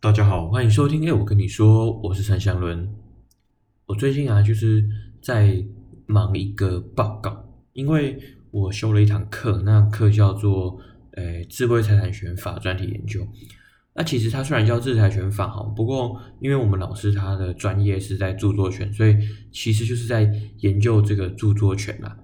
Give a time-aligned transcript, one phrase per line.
[0.00, 1.04] 大家好，欢迎收听。
[1.08, 2.88] 哎，我跟你说，我是陈祥伦。
[3.86, 4.88] 我最近啊，就是
[5.20, 5.66] 在
[6.06, 8.16] 忙一个报告，因为
[8.52, 10.78] 我修了一堂课，那课叫做
[11.18, 13.26] “诶，智慧财产权法专题研究”。
[13.92, 19.16] 那其实它虽然叫智财权法哈，不过因为我们老师他的专业是在著作权，所以
[19.50, 22.16] 其实就是在研究这个著作权啦。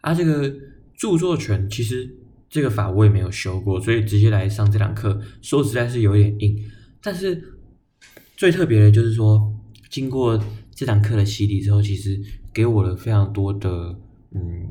[0.00, 0.50] 啊，这个
[0.96, 2.16] 著作权其实。
[2.50, 6.58] 这个法我也没有修过，所以直接来上这堂课，说实在是有点硬。
[7.00, 7.40] 但是
[8.36, 9.54] 最特别的就是说，
[9.88, 10.38] 经过
[10.74, 12.20] 这堂课的洗礼之后，其实
[12.52, 13.96] 给我了非常多的，
[14.34, 14.68] 嗯，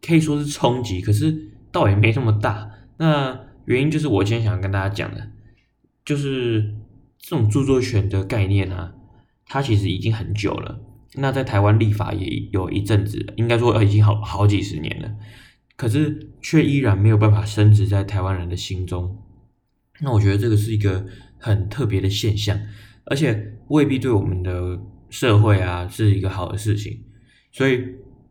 [0.00, 2.70] 可以说是冲击，可是倒也没这么大。
[2.96, 5.28] 那原因就是我今天想跟大家讲的，
[6.06, 6.74] 就是
[7.18, 8.94] 这种著作权的概念啊，
[9.44, 10.80] 它其实已经很久了。
[11.16, 15.14] 那在台湾立法也有一阵子，应该说已经好好几十年了。
[15.76, 19.20] 可是却依然没有办法升值在台湾人的心中，
[20.00, 21.04] 那我觉得这个是一个
[21.38, 22.58] 很特别的现象，
[23.06, 27.02] 而且未必对我们的社会啊是一个好的事情。
[27.50, 27.84] 所以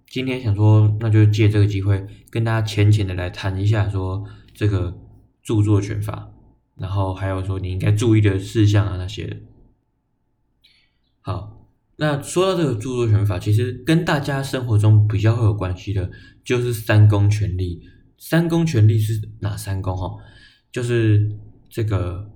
[0.08, 4.24] 今天想说，那就借这个机会跟大家浅浅的来谈一下，说
[4.54, 4.98] 这个
[5.42, 6.32] 著作权法，
[6.78, 9.42] 然后还有说你应该注意的事项啊那些。
[11.20, 11.53] 好。
[11.98, 16.10] 那说到这个著作权法，其实跟大家生活中比较会有关系的，
[16.44, 17.82] 就是三公权利。
[18.18, 19.96] 三公权利是哪三公？
[19.96, 20.16] 哈，
[20.72, 21.30] 就是
[21.70, 22.32] 这个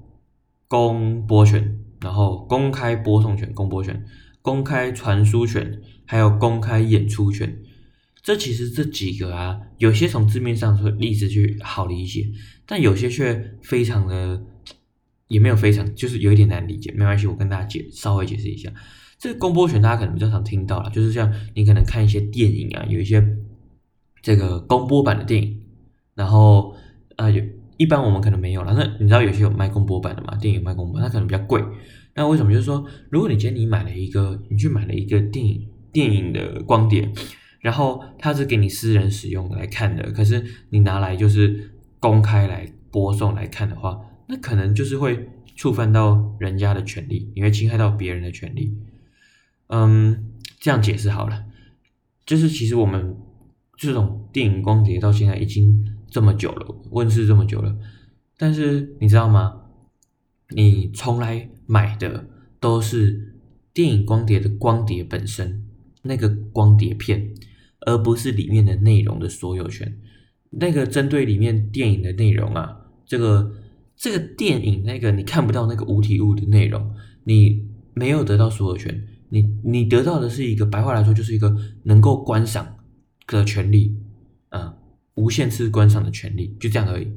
[0.68, 4.06] 公播权，然后公开播送权、公播权、
[4.42, 7.58] 公开传输权，还有公开演出权。
[8.22, 12.30] 这其实这几个啊，有些从字面上说例子去好理解，
[12.66, 14.44] 但有些却非常的
[15.28, 16.92] 也没有非常，就是有一点难理解。
[16.92, 18.72] 没关系，我跟大家解稍微解释一下。
[19.20, 23.24] 这个公播权大家可能比较常听到了，就是像你可能看一些电影啊，有一些
[24.22, 25.60] 这个公播版的电影，
[26.14, 26.76] 然后
[27.16, 27.44] 啊有
[27.78, 28.74] 一般我们可能没有了。
[28.78, 30.36] 那你知道有些有卖公播版的嘛？
[30.36, 31.64] 电影卖公播，它可能比较贵。
[32.14, 32.52] 那为什么？
[32.52, 37.12] 就是说，如果你今天你买了一个，你去买了一个电影电影的光碟，
[37.60, 48.78] 然后它是给你私人使用来看的，可是你拿来就是公开来播送来看的话，那可能就是会触犯到人家的权利，你会侵害到别人的权利。
[49.68, 51.46] 嗯，这样解释好了，
[52.26, 53.16] 就是其实我们
[53.76, 57.78] 这种电影光碟到现在已经这么久了，问世这么久了，
[58.38, 59.62] 但是你知道吗？
[60.50, 62.26] 你从来买的
[62.60, 63.36] 都是
[63.74, 65.66] 电影光碟的光碟本身，
[66.04, 67.34] 那个光碟片，
[67.86, 69.98] 而不是里面的内容的所有权。
[70.52, 73.52] 那个针对里面电影的内容啊，这个
[73.98, 76.94] 这个电影那个你看不到那个无体物的内容，
[77.24, 79.08] 你没有得到所有权。
[79.30, 81.54] 你你得到的是一个白话来说，就是一个
[81.84, 82.78] 能够观赏
[83.26, 83.98] 的权利，
[84.50, 84.74] 啊，
[85.16, 87.12] 无限次观赏的权利，就这样而已。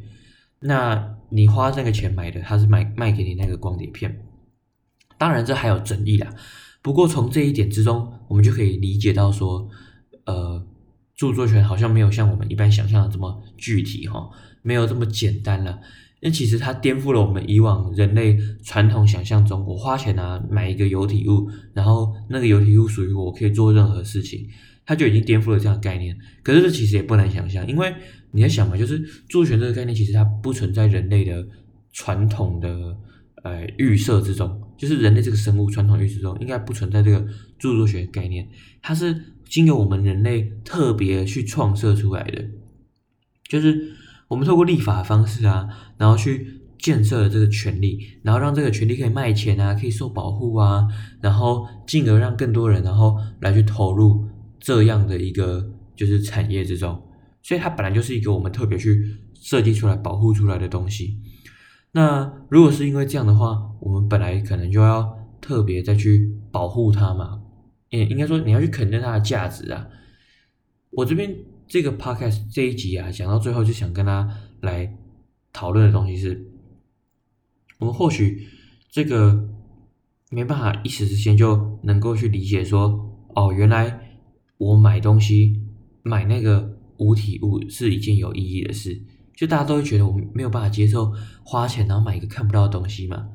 [0.58, 4.26] 那你花那个钱买的，他是卖卖给你那个光碟片，
[5.16, 6.34] 当然这还有争议啦。
[6.82, 9.68] 不过从这一点之中，我们就可以理解到说，
[10.24, 10.66] 呃，
[11.14, 14.30] 著作权好像没有像我们一般想象的这么具体哈，
[14.62, 15.78] 没有这么简单了。
[16.22, 24.46] 那其实它颠覆了我们以往人类传统想象中，我花钱啊买一个有体物，然后那个有体物属于我，我可以做任何事情，
[24.84, 26.14] 它就已经颠覆了这样的概念。
[26.42, 27.90] 可是这其实也不难想象，因为
[28.32, 31.48] 你在想嘛，就是著作权这个概念其实它不存在人类的
[31.92, 32.94] 传统的
[33.42, 37.18] 呃预设之中，就是人类这个生物传统预设中应该不存在这个
[37.58, 38.46] 著作权概念，
[38.82, 42.44] 它是经由我们人类特别去创设出来的，
[43.48, 43.94] 就是。
[44.30, 45.68] 我们透过立法的方式啊，
[45.98, 50.86] 然后去建设了这个权利，然后让这个权利可以卖钱啊，可以受保护啊，
[51.20, 54.24] 然后进而让更多人然后来去投入
[54.60, 57.02] 这样的一个就是产业之中，
[57.42, 59.04] 所以它本来就是一个我们特别去
[59.34, 61.18] 设计出来保护出来的东西。
[61.90, 67.42] 那如果是因为这样的话，我们本来可能就要特别再去保护它嘛，
[67.88, 69.88] 也，应该说你要去肯定它的价值啊。
[70.92, 71.34] 我这边。
[71.70, 74.28] 这个 podcast 这一集啊，讲到最后就想跟他
[74.60, 74.92] 来
[75.52, 76.50] 讨论的东西是，
[77.78, 78.48] 我们或许
[78.90, 79.48] 这个
[80.30, 84.18] 没办法一时之间就能够去理解说，哦，原来
[84.58, 85.62] 我买东西
[86.02, 89.00] 买那个无体物是一件有意义的事，
[89.36, 91.12] 就大家都会觉得我没有办法接受
[91.44, 93.28] 花钱然后买一个看不到的东西嘛。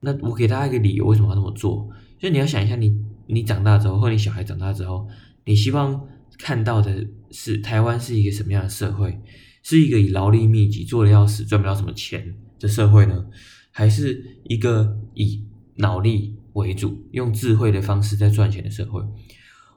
[0.00, 1.88] 那我给大家一个理由，为什么要这么做？
[2.18, 2.88] 就你要想一下你，
[3.28, 5.06] 你你长大之后，或你小孩长大之后，
[5.44, 6.08] 你希望。
[6.38, 9.20] 看到的是台湾是一个什么样的社会？
[9.62, 13.26] 是一个以劳力密集、做的要死、赚不到什么钱的社会呢？
[13.70, 15.44] 还是一个以
[15.76, 19.02] 脑力为主、用智慧的方式在赚钱的社会？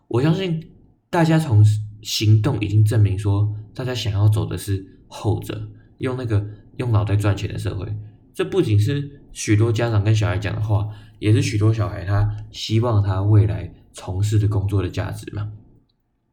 [0.07, 0.71] 我相信
[1.09, 1.65] 大家从
[2.01, 6.47] 行动已经证明说，大家想要走的是后者，用那个
[6.77, 7.85] 用脑袋赚钱的社会。
[8.33, 10.87] 这不仅是许多家长跟小孩讲的话，
[11.19, 15.51] 也是许多小孩他希望他未来从事的工作的价值嘛。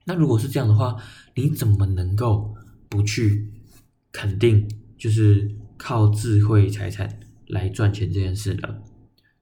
[0.08, 0.96] 那如果是这样的话，
[1.37, 2.52] 你怎么能够
[2.88, 3.52] 不去
[4.10, 4.66] 肯定，
[4.96, 8.69] 就是靠智慧财产来赚钱这件事呢？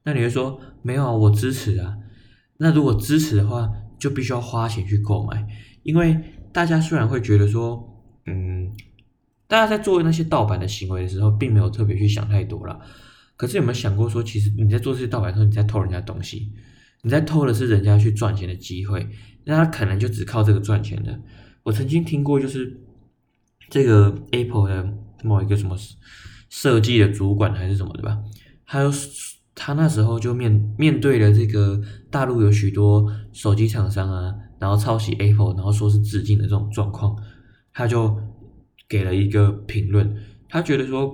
[0.04, 1.96] 那你会说没有啊，我支持啊。
[2.58, 5.46] 那如果支持的话，就必须要花钱去购买，
[5.82, 6.20] 因为
[6.52, 8.70] 大家虽然会觉得说，嗯。
[9.48, 12.76] 大家在做那些盗版的行为的时候，并没有特别去想太多啦。
[13.36, 16.52] 可是有没有想过说，其实你在做这些盗版的时候，你在偷人家东西，
[17.06, 19.08] 你在偷的是人家去赚钱的机会，
[19.44, 21.16] 那他可能就只靠这个赚钱的。
[21.62, 22.80] 我曾经听过，就是
[23.70, 24.92] 这个 Apple 的
[25.22, 25.76] 某一个什么
[26.50, 28.18] 设计的主管还是什么的吧，
[28.66, 28.90] 他有
[29.54, 31.80] 他那时候就面面对了这个
[32.10, 37.16] 大陆有许多手机厂商啊，然后抄袭 Apple，然后说是致敬的这种状况，
[37.72, 38.20] 他就。
[38.88, 40.16] 给了一个评论，
[40.48, 41.12] 他觉得说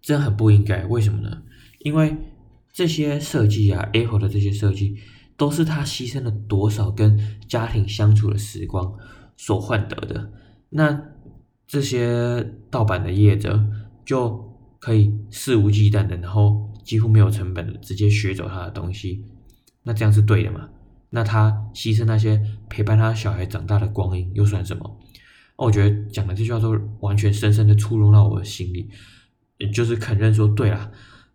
[0.00, 1.40] 这样很不应该，为什么呢？
[1.78, 2.16] 因为
[2.76, 4.98] 这些设计啊，Apple 的这些设计，
[5.34, 7.18] 都是他牺牲了多少跟
[7.48, 8.92] 家庭相处的时光
[9.34, 10.30] 所换得的。
[10.68, 11.02] 那
[11.66, 13.66] 这些盗版的业者
[14.04, 19.24] 就可以肆无忌惮的，然后几乎没有成本的直接学走他的东西，
[19.82, 20.68] 那这样是对的吗？
[21.08, 22.38] 那他牺牲那些
[22.68, 24.98] 陪伴他小孩长大的光阴又算什么？
[25.56, 28.90] 我觉得讲的这句话都完全深深的触动到我的心里，
[29.72, 30.90] 就是肯认说，对啦，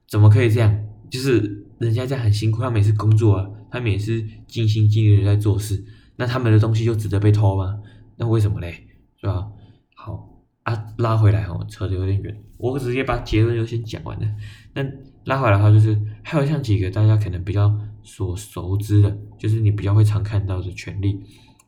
[0.08, 0.88] 怎么可以这样？
[1.12, 5.84] 就是人家在很辛苦，他们也是工作啊，他们也是尽心尽力的在做事，
[6.16, 7.80] 那他们的东西就值得被偷吗？
[8.16, 8.88] 那为什么嘞？
[9.20, 9.48] 是吧？
[9.96, 14.28] 好啊，拉回来哦，扯得有点远，我直接把结论就先讲完了。
[14.74, 14.84] 那
[15.26, 17.72] 拉回来的话，就是还有像几个大家可能比较
[18.02, 21.20] 所熟知的，就是你比较会常看到的权利，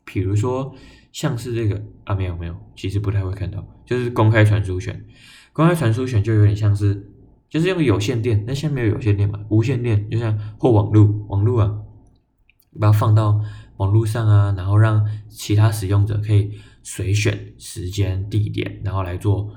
[0.05, 0.73] 比如说。
[1.13, 5.05] 像是这个啊，没有没有，其实不太会看到，就是公开传输权。
[5.51, 7.07] 公开传输权就有点像是，
[7.53, 11.71] 就是用有线电，那现在没有有线电嘛，无线电就像或网络，网络啊，
[12.79, 13.39] 把它放到
[13.77, 16.51] 网络上啊，然后让其他使用者可以
[16.81, 19.53] 随选时间地点，然后来做，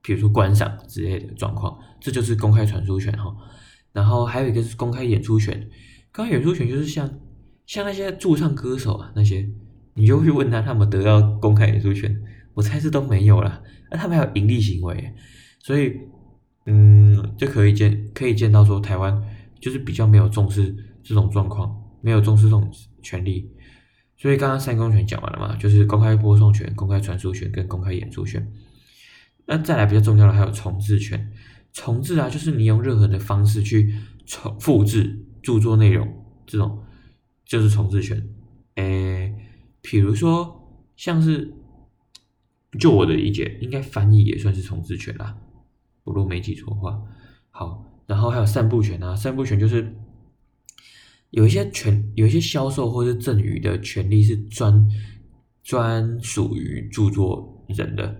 [0.00, 3.36] 比如说观赏之类的状况，这就是公开传输权哈。
[3.92, 5.68] 然后还有一个是公开演出权，
[6.10, 7.10] 公开演出权就是像
[7.66, 9.46] 像那些驻唱歌手啊那些。
[9.94, 12.22] 你就去问他，他们得到公开演出权？
[12.54, 13.60] 我猜是都没有了。
[13.90, 15.12] 那他们还有盈利行为，
[15.58, 15.92] 所以，
[16.70, 19.22] 嗯，就可以见可以见到说，台湾
[19.58, 22.70] 就是比较没有重视这种状况，没有重视这种
[23.02, 23.50] 权利。
[24.16, 28.46] 所以刚刚三公权讲完了嘛，就是公开播送权、公开传输权跟公开演出权。
[29.46, 31.32] 那再来比较重要的还有重制权。
[31.72, 33.94] 重制啊，就是你用任何的方式去
[34.26, 36.06] 重复制著作内容，
[36.46, 36.84] 这种
[37.46, 38.28] 就是重制权。
[38.74, 39.34] 诶。
[39.80, 41.54] 比如说，像是，
[42.78, 45.34] 就我的理解，应该翻译也算是重制权啦。
[46.08, 46.98] 我如果没记错的话，
[47.50, 49.94] 好，然后还有散布权啊，散布权就是
[51.30, 54.88] 有一些权，有一些销售或是赠与的权利是专
[55.62, 58.16] 专属于著作人的，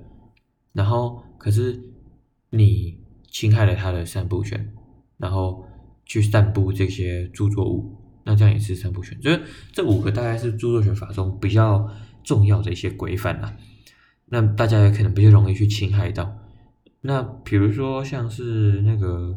[0.74, 1.80] 然后可是
[2.50, 3.00] 你
[3.30, 4.74] 侵害了他的散布权，
[5.16, 5.64] 然后
[6.04, 7.96] 去散布这些著作物。
[8.24, 9.40] 那这样也是散布权，就是
[9.72, 11.88] 这五个大概是著作权法中比较
[12.22, 13.56] 重要的一些规范啊。
[14.26, 16.37] 那大家也可能比较容易去侵害到。
[17.08, 19.34] 那比如说像是那个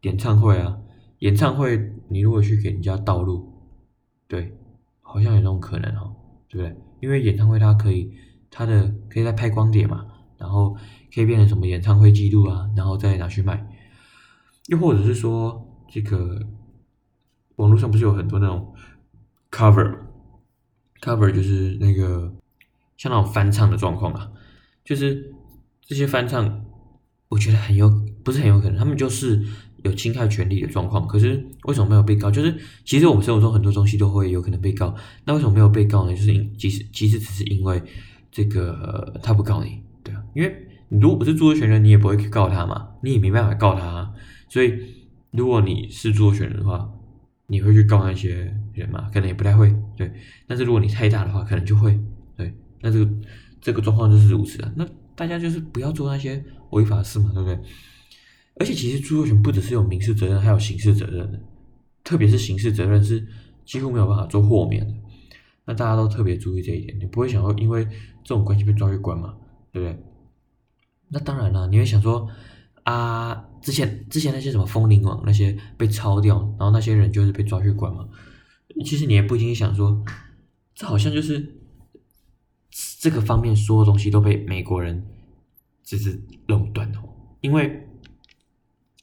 [0.00, 0.78] 演唱会啊，
[1.18, 3.52] 演唱会你如果去给人家盗录，
[4.26, 4.56] 对，
[5.02, 6.16] 好像有这种可能哦，
[6.48, 6.74] 对不对？
[7.00, 8.10] 因为演唱会它可以，
[8.50, 10.06] 它的可以再拍光碟嘛，
[10.38, 10.74] 然后
[11.14, 13.68] 可以变成什么演唱会记录啊，然后再拿去卖。
[14.68, 16.40] 又或者是说这个。
[17.56, 18.72] 网络上不是有很多那种
[19.50, 22.32] cover，cover 就是那个
[22.96, 24.32] 像那种翻唱的状况啊，
[24.82, 25.34] 就是
[25.82, 26.64] 这些翻唱，
[27.30, 27.88] 我觉得很有，
[28.22, 29.42] 不是很有可能，他们就是
[29.84, 31.08] 有侵害权利的状况。
[31.08, 32.30] 可是为什么没有被告？
[32.30, 34.94] 就是其实我们生活中很多东西都会有可能被告，
[35.24, 36.14] 那为什么没有被告呢？
[36.14, 37.82] 就是因其实其实只是因为
[38.30, 40.54] 这个他不告你，对啊，因为
[40.88, 44.10] 你如果不是著作权人，你也不会去告他嘛，你也没办法告他啊。
[44.48, 44.74] 所以
[45.30, 46.90] 如果你是著作权人的话，
[47.46, 49.08] 你会去告那些人吗？
[49.12, 50.12] 可能也不太会，对。
[50.48, 51.96] 但是如果你太大的话，可能就会，
[52.36, 52.52] 对。
[52.80, 53.10] 那这个
[53.60, 54.72] 这个状况就是如此啊。
[54.74, 54.84] 那
[55.14, 57.58] 大家就是不要做那些违法事嘛，对不对？
[58.56, 61.40] 而且其实著作权不只是有民事责任，还有刑事责任的。
[62.02, 63.26] 特别是刑事责任是
[63.64, 64.94] 几乎没有办法做豁免的。
[65.66, 69.34] 那大家都特别注意这一点，你不会想说因为这种关系被抓去关嘛，
[69.72, 70.02] 对不对？
[71.08, 72.28] 那当然了，你会想说。
[72.82, 78.08] 啊，之前之前那些什么风铃网那些被抄掉，然后那些人就是被抓去关嘛。
[78.84, 80.02] 其实你也不禁想说，
[80.74, 81.60] 这好像就是
[82.98, 85.06] 这个方面所有东西都被美国人
[85.90, 87.00] 就是垄断哦。
[87.40, 87.88] 因为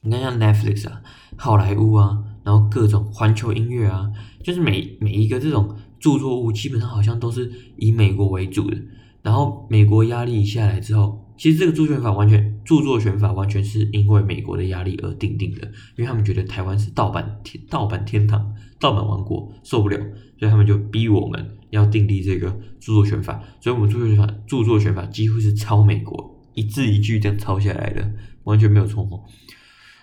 [0.00, 1.02] 你看像 Netflix 啊、
[1.36, 4.10] 好莱坞啊，然后各种环球音乐啊，
[4.42, 8.76] 就是每每一个这种著作物，基本上好像都是以美国为主的。
[9.20, 15.66] 然后美国压力下来之后，其实这个著作权法完全著作权法完全是因为美国的压力而订定的，
[15.96, 19.98] 因为他们觉得台湾是盗版天盗版天堂、盗版王国，受不了，
[20.38, 23.42] 所以他们就逼我们要订立这个著作权法。
[23.60, 28.10] 所以我们著作权法著作权法几乎是抄美国一字一句这样抄下来的，
[28.44, 29.22] 完全没有错误。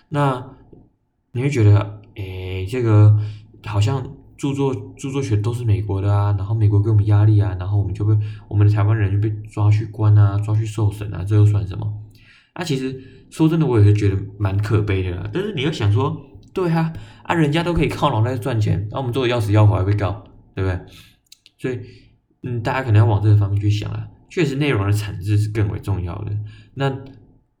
[0.08, 0.44] 那
[1.32, 3.18] 你会觉得，诶，这个
[3.64, 4.04] 好像。
[4.38, 8.14] 著作著作权都是美国的啊，然后美国给我们压力啊，然后我们就被
[8.48, 11.90] 我们的台湾人就被抓去关啊，抓去受审啊，这又算什么？
[12.52, 15.30] 啊，其实说真的，我也是觉得蛮可悲的啦。
[15.32, 16.14] 但是你要想说，
[16.52, 20.22] 对啊，啊，人家都可以靠脑袋赚钱，那我们做的要死要活还被告，
[20.54, 20.78] 对不对？
[21.56, 21.80] 所以，
[22.42, 24.06] 嗯，大家可能要往这个方面去想啊。
[24.28, 26.36] 确实，内容的产制是更为重要的。
[26.74, 26.96] 那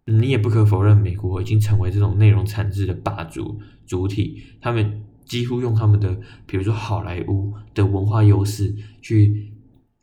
[0.04, 5.02] 你也不可否认，美国已经成为这种内容产制的霸主主体，他们。
[5.26, 9.52] 几乎用他们的，比如说好莱坞的文化优势去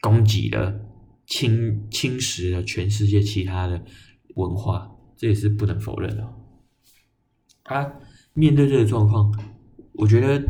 [0.01, 0.81] 攻击了、
[1.25, 3.81] 侵侵蚀了全世界其他的
[4.35, 6.27] 文化，这也是不能否认的。
[7.63, 7.93] 他、啊、
[8.33, 9.33] 面对这个状况，
[9.93, 10.43] 我觉得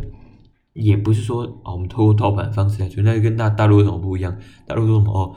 [0.73, 4.35] 也不是说哦，我们通过盗版方式来存在，跟大大陆有什么不一样？
[4.65, 5.35] 大陆说什么哦，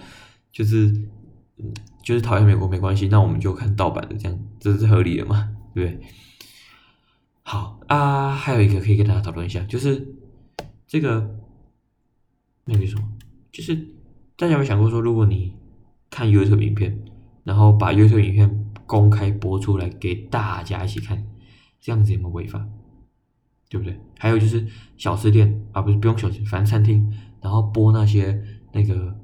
[0.57, 0.91] 就是，
[2.03, 5.55] 就是讨厌美国没关系，那我们就看盗版的，这样这是合理的嘛？
[5.75, 6.07] 对不对？
[7.43, 10.17] 好啊，还有一个可以跟大家讨论一下，就是
[10.87, 11.39] 这个
[12.65, 13.07] 那个什么，
[13.53, 13.77] 就是
[14.35, 15.53] 大家有没有想过说，如果你
[16.09, 17.05] 看 YouTube 影片，
[17.45, 21.23] 然后把 YouTube 影片公开播出来给大家一起看，
[21.83, 22.67] 这样子有没有违法？
[23.69, 24.01] 对不对？
[24.19, 29.15] 还有就是小吃店啊，不是不用小吃，反正餐厅，然后播那些那个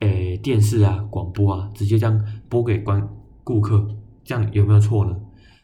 [0.00, 3.08] 诶、电视啊、广播啊，直接这样播给观
[3.42, 3.88] 顾客，
[4.24, 5.16] 这样有没有错呢？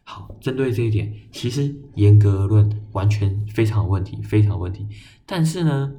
[0.04, 4.86] 好，针对这一点，其实严格而论，完全非常有问题，非常有问题。
[5.26, 5.92] 但是呢，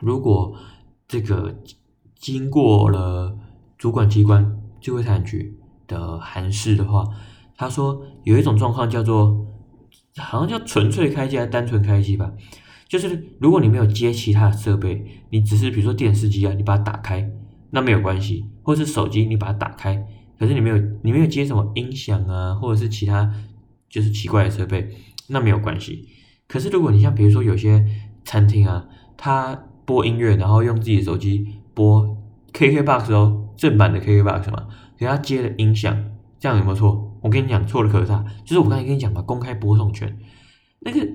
[0.00, 0.56] 如果
[1.06, 1.54] 这个
[2.16, 3.38] 经过了
[3.78, 7.04] 主管机关智慧产局的函释的话，
[7.56, 9.46] 他说有一种状况叫做，
[10.16, 12.32] 好像叫纯粹开机还是单纯开机吧，
[12.88, 17.30] 就是如果你没有接其他的设备，你只是比如说电视机啊，你把它打开，
[17.74, 20.06] 那没有关系，或是手机你把它打开。
[20.38, 23.32] 可是你没有，你没有接什么音响啊，或者是其他
[23.88, 24.90] 就是奇怪的设备，
[25.28, 26.08] 那没有关系。
[26.48, 27.86] 可是如果你像比如说有些
[28.24, 28.86] 餐厅啊，
[29.16, 32.16] 他播音乐，然后用自己的手机播
[32.52, 34.66] KKBOX 哦，正版的 KKBOX 嘛，
[34.98, 35.96] 给他接了音响，
[36.38, 37.18] 这样有没有错？
[37.22, 40.18] 我跟你讲错了可大，就是我刚才跟你讲嘛，公开播送权，
[40.80, 41.08] 那个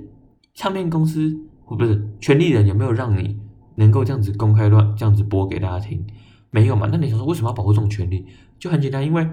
[0.54, 3.38] 唱片公司或不是权利人有没有让你
[3.76, 6.06] 能够这样子公开乱这样子播给大家听？
[6.50, 6.88] 没有嘛？
[6.92, 8.26] 那你想说为什么要保护这种权利？
[8.60, 9.24] 就很简单，因为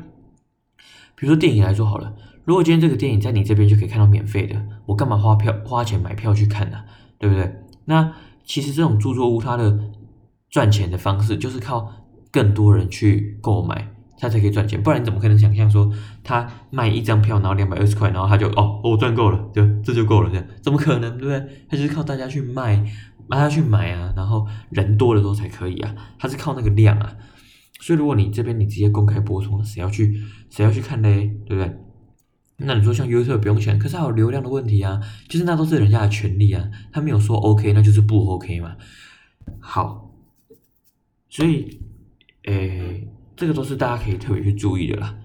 [1.14, 6.84] 比如说电影来说好了，如果今天这个电影在你这边就可以看到免费的，我干嘛花票花钱买票去看呢？
[7.18, 7.62] 对不对？
[7.86, 8.12] 那
[8.44, 9.78] 其实这种著作物它的
[10.50, 11.90] 赚钱的方式就是靠
[12.30, 14.82] 更多人去购买，它才可以赚钱。
[14.82, 15.90] 不然你怎么可能想象说
[16.22, 21.16] 他卖一张票然后两百二十块，然后他就哦我赚够了，对，这就够了，这样怎么可能？
[21.16, 21.64] 对不对？
[21.68, 22.84] 他就是靠大家去卖。
[23.28, 27.16] 让他去买啊，然后人多的时候才可以啊，他是靠那个量啊，
[27.80, 31.76] 所以如果你这边你直接公开播出，谁要去谁要去看嘞，对不对？
[32.56, 38.76] 那你说像 YouTube 不用钱，可是还有流量的问题啊，就是那都是人家的权利啊，他没有说 OK，那就是不 OK 嘛。
[39.58, 40.14] 好，
[41.28, 41.80] 所以
[42.44, 45.18] 诶，这个都是大家可以特别去注意的啦，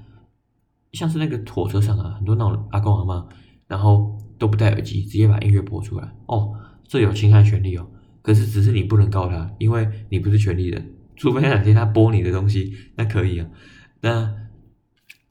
[0.93, 3.27] 像是那个火车上啊，很多那种阿公阿妈，
[3.67, 6.55] 然后都不戴耳机，直接把音乐播出来哦。
[6.89, 7.87] 这有侵害权利哦，
[8.23, 13.47] 可是只是你不能告他，因为你不是权利人，除非那两天他播你的东西，那可以啊。
[14.01, 14.35] 那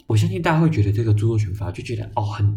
[0.06, 2.56] 我相信大家会觉得这个著作权法就觉得哦，很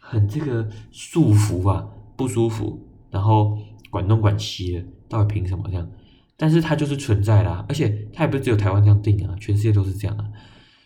[0.00, 3.58] 很这个束缚啊，不舒服，然后
[3.90, 5.90] 管东管西的，到底凭什么这样？
[6.36, 10.24] 但是它就是存在啦，而且它也不是只有台湾这样定啊，全世界都是这样啊。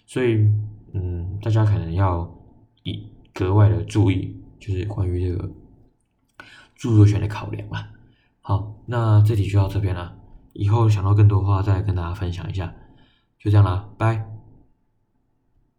[0.07, 0.49] 所以
[0.95, 2.26] 嗯，大家可能要
[2.85, 5.50] 以格外的注意，就是关于这个。
[6.81, 7.87] 著作权的考量吧。
[8.41, 10.17] 好，那这题就到这边了。
[10.55, 12.73] 以后想到更多话，再跟大家分享一下。
[13.39, 14.30] 就这样啦，拜。